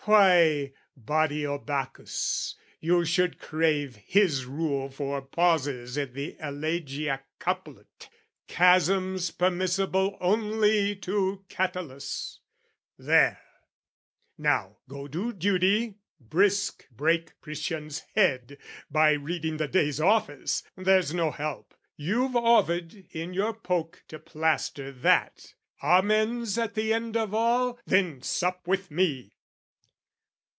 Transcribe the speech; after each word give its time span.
"Why, 0.05 0.73
body 0.97 1.45
o' 1.45 1.59
Bacchus, 1.59 2.55
you 2.79 3.05
should 3.05 3.37
crave 3.37 3.97
his 3.97 4.45
rule 4.47 4.89
"For 4.89 5.21
pauses 5.21 5.95
in 5.95 6.13
the 6.13 6.35
elegiac 6.39 7.27
couplet, 7.37 8.09
chasms 8.47 9.29
"Permissible 9.29 10.17
only 10.19 10.95
to 10.97 11.45
Catullus! 11.49 12.39
There! 12.97 13.39
"Now 14.39 14.77
go 14.89 15.07
do 15.07 15.33
duty: 15.33 15.99
brisk, 16.19 16.89
break 16.89 17.39
Priscian's 17.39 17.99
head 18.15 18.57
"By 18.89 19.11
reading 19.11 19.57
the 19.57 19.67
day's 19.67 20.01
office 20.01 20.63
there's 20.75 21.13
no 21.13 21.29
help. 21.29 21.75
"You've 21.95 22.35
Ovid 22.35 23.05
in 23.11 23.35
your 23.35 23.53
poke 23.53 24.03
to 24.07 24.17
plaster 24.17 24.91
that; 24.93 25.53
"Amen's 25.83 26.57
at 26.57 26.73
the 26.73 26.91
end 26.91 27.15
of 27.15 27.35
all: 27.35 27.77
then 27.85 28.23
sup 28.23 28.65
with 28.67 28.89
me!" 28.89 29.35